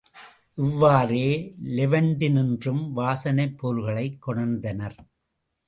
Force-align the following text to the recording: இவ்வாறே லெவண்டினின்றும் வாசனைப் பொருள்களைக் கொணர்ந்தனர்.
இவ்வாறே 0.57 1.27
லெவண்டினின்றும் 1.65 2.83
வாசனைப் 2.95 3.57
பொருள்களைக் 3.57 4.19
கொணர்ந்தனர். 4.27 4.99